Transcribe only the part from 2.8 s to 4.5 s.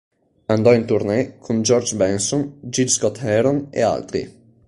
Scott-Heron e altri.